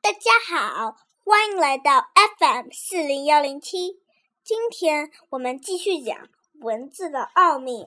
[0.00, 4.02] 大家好，欢迎来到 FM 四零幺零七。
[4.42, 7.86] 今天我们继续讲文字的奥秘。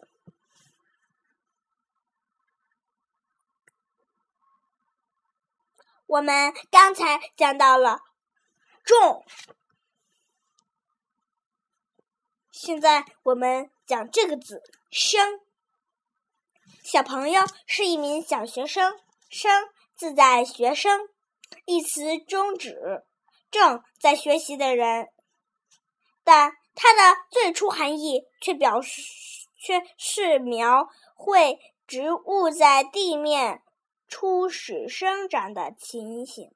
[6.08, 8.00] 我们刚才讲到了
[8.86, 9.26] “重”，
[12.50, 15.42] 现在我们讲这个字“生”。
[16.82, 18.98] 小朋友是一名小学生
[19.30, 21.10] ，“生”字在学生。
[21.66, 23.04] 一词中指
[23.52, 25.10] 正在学习的人，
[26.24, 29.02] 但它的最初含义却表示
[29.56, 33.62] 却是描绘植物在地面
[34.08, 36.52] 初始生长的情形。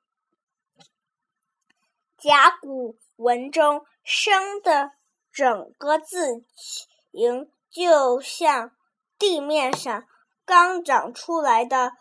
[2.17, 4.91] 甲骨文中“生”的
[5.31, 8.71] 整个字形，就像
[9.19, 10.07] 地面上
[10.45, 11.91] 刚长出来的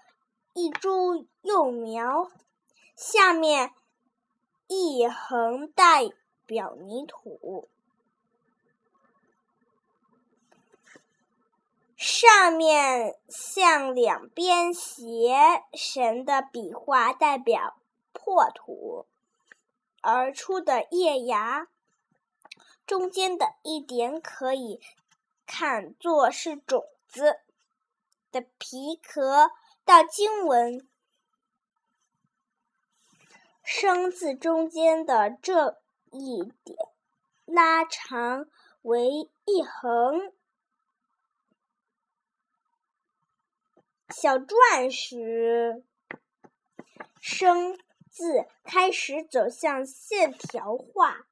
[0.55, 2.31] 一株幼苗。
[2.95, 3.73] 下面
[4.69, 6.11] 一横代
[6.47, 7.69] 表泥土，
[11.97, 17.77] 上面向两边斜神的笔画代表
[18.13, 19.07] 破土
[20.01, 21.69] 而出的叶芽，
[22.87, 24.81] 中间的一点可以
[25.47, 27.41] 看作是种子
[28.31, 29.51] 的皮壳
[29.85, 30.89] 到经文。
[33.83, 36.79] 生字中间的这一点
[37.45, 38.49] 拉长
[38.83, 39.09] 为
[39.45, 40.33] 一横，
[44.09, 45.83] 小篆时，
[47.21, 47.77] 生
[48.09, 51.27] 字开始走向线条化。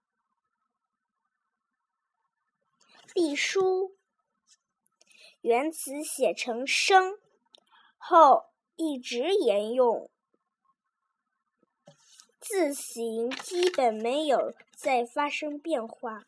[3.15, 3.97] 隶书
[5.41, 7.17] 原词写成生，
[7.97, 10.11] 后一直沿用。
[12.51, 16.25] 字形基本没有再发生变化，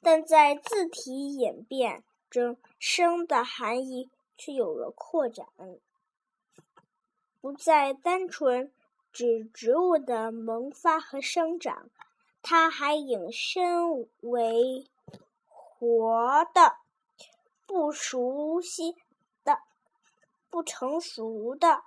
[0.00, 4.08] 但在字体演变中，“生”的含义
[4.38, 5.46] 却有了扩展，
[7.38, 8.72] 不再单纯
[9.12, 11.90] 指植物的萌发和生长，
[12.40, 14.86] 它还引申为
[15.46, 16.76] 活的、
[17.66, 18.96] 不熟悉
[19.44, 19.58] 的、
[20.48, 21.82] 不成熟的、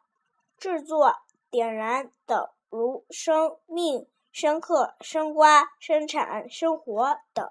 [0.56, 1.16] 制作、
[1.50, 2.48] 点燃等。
[2.74, 7.48] 如生命、生克、生瓜、生产、生活等，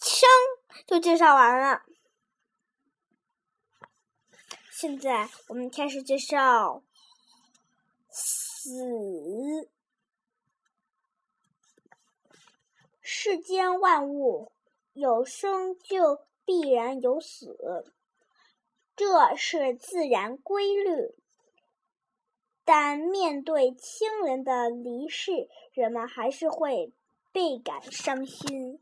[0.00, 0.28] 生
[0.86, 1.82] 就介绍完了。
[4.70, 6.84] 现在我们开始介绍
[8.08, 9.68] 死。
[13.02, 14.52] 世间万物
[14.92, 17.56] 有生，就必然有死。
[18.96, 21.14] 这是自然规律，
[22.64, 26.94] 但面对亲人的离世，人们还是会
[27.30, 28.80] 倍感伤心。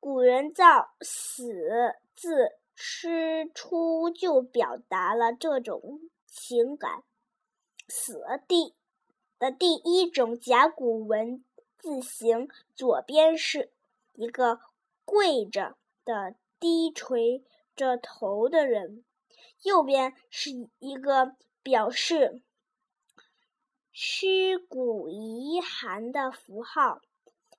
[0.00, 7.02] 古人造“死”字，之初就表达了这种情感。
[7.88, 8.74] “死”第
[9.38, 11.44] 的第一种甲骨文
[11.76, 13.70] 字形，左边是
[14.14, 14.60] 一个
[15.04, 17.44] 跪着的低垂。
[17.76, 19.04] 着头的人，
[19.62, 22.42] 右边是一个表示
[23.92, 27.00] 尸骨遗骸的符号，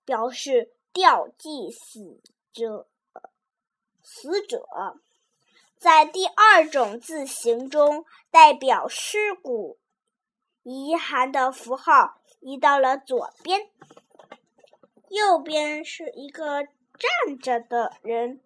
[0.04, 2.88] 表示吊祭死者。
[4.02, 4.66] 死者
[5.78, 9.78] 在第二种字形中，代表尸骨
[10.64, 13.70] 遗骸的符号移到了左边，
[15.10, 18.42] 右边是一个站着的人。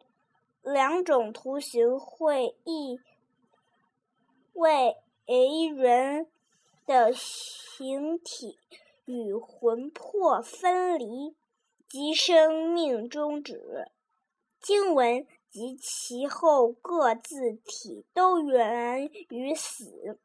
[0.61, 2.99] 两种图形会意
[4.53, 4.95] 为
[5.75, 6.27] 人
[6.85, 8.59] 的形体
[9.05, 11.35] 与魂魄分离，
[11.87, 13.89] 即生命终止。
[14.59, 20.19] 经文及其后各字体都源于死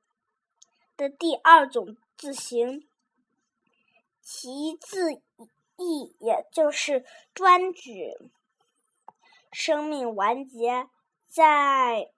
[0.97, 2.87] 的第二种字形，
[4.21, 8.31] 其字义也就是专指。
[9.59, 10.87] 生命完结，
[11.31, 12.13] 在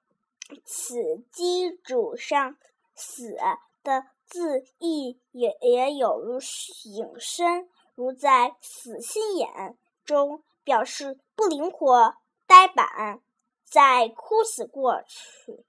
[0.64, 2.56] 此基础上
[2.96, 3.37] ，“死”
[3.85, 6.40] 的字义也也有如
[6.85, 12.17] 隐身，如在“死心眼”中表示不灵活、
[12.49, 13.20] 呆板；
[13.62, 15.64] 在“枯死过去”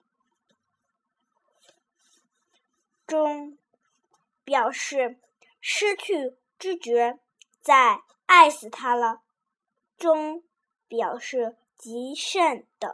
[3.06, 3.60] 中
[4.44, 5.20] 表示
[5.62, 7.20] 失去知觉；
[7.62, 9.22] 在“爱死他了”
[9.96, 10.44] 中。
[10.90, 12.92] 表示极善等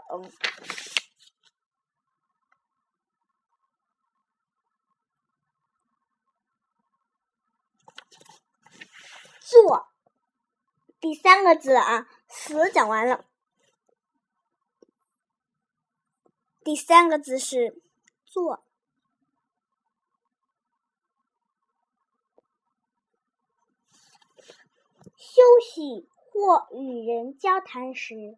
[9.40, 9.88] 做，
[11.00, 13.26] 第三个字啊，死讲完了。
[16.64, 17.82] 第三个字是
[18.26, 18.66] 做。
[25.16, 26.10] 休息。
[26.36, 28.36] 或与人交谈时，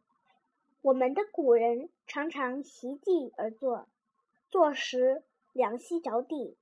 [0.83, 3.88] 我们的古人常常席地而坐，
[4.51, 6.55] 坐时两膝着地，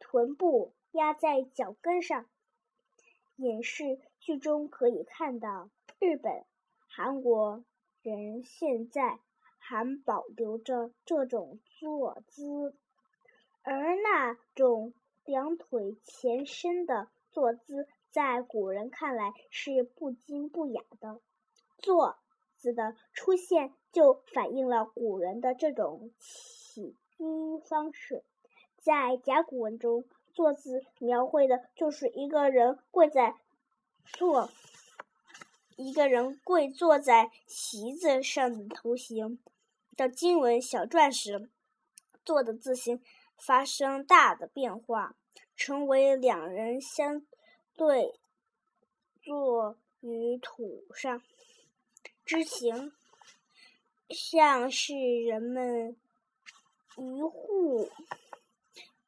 [0.00, 2.24] 臀部压在脚跟上。
[3.36, 5.68] 演示剧中可以看到，
[5.98, 6.46] 日本、
[6.88, 7.62] 韩国
[8.00, 9.18] 人现在
[9.58, 12.74] 还保留着这种坐姿，
[13.62, 14.94] 而那种
[15.26, 17.86] 两腿前伸的坐姿。
[18.14, 21.20] 在古人看来是不矜不雅的
[21.82, 22.16] ，“坐”
[22.56, 28.22] 字的出现就反映了古人的这种起居方式。
[28.78, 33.34] 在甲骨文中，“坐”字描绘的就是一个人跪在
[34.04, 34.48] 坐，
[35.74, 39.40] 一个人跪坐在席子上的图形。
[39.96, 41.50] 到金文小篆时
[42.24, 43.02] ，“坐”的字形
[43.36, 45.16] 发生大的变化，
[45.56, 47.26] 成为两人相。
[47.76, 48.14] 对，
[49.20, 51.20] 坐于土上
[52.24, 52.92] 之行，
[54.08, 55.96] 像是人们
[56.96, 57.90] 于户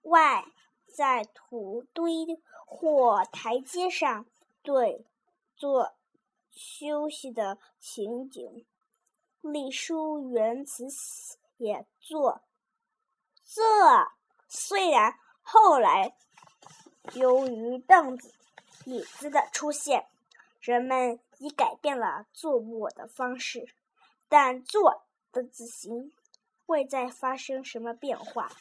[0.03, 0.45] 外
[0.93, 2.11] 在土堆
[2.67, 4.27] 或台阶上
[4.63, 5.07] 对
[5.55, 5.93] 坐
[6.51, 8.67] 休息的情景。
[9.43, 10.89] 隶书原词
[11.57, 12.43] 也作
[13.45, 13.63] 这，
[14.49, 16.17] 虽然后来
[17.15, 18.35] 由于凳子。
[18.87, 20.07] 椅子的出现，
[20.61, 23.75] 人们已改变了坐卧的方式，
[24.29, 25.03] 但坐
[25.33, 26.13] 的字形
[26.67, 28.53] 未再发生什么变化。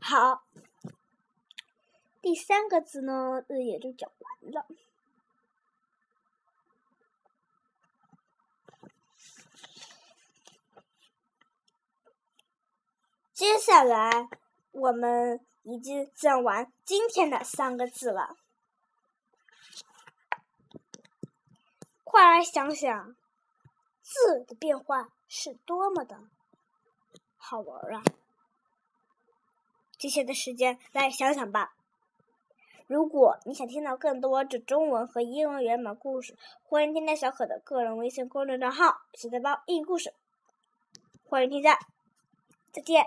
[0.00, 0.44] 好，
[2.20, 4.66] 第三个字呢，也就讲完了。
[13.42, 14.28] 接下来，
[14.70, 18.36] 我们已经讲完今天的三个字了。
[22.04, 23.16] 快来想想，
[24.00, 26.20] 字的变化是多么的
[27.36, 28.04] 好玩啊！
[29.98, 31.74] 接下来的时间来想想吧。
[32.86, 40.14] 如果你想听到更多这中文和英文原版故事，欢迎添加小可的个人微信公众账号“写字包英语故事”。
[41.28, 41.76] 欢迎添加，
[42.72, 43.04] 再见。